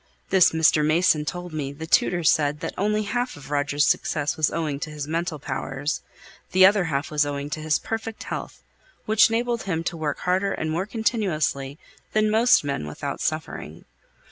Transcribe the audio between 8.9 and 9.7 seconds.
which enabled